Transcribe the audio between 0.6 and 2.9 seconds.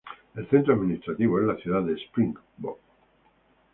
administrativo es la ciudad de Springbok.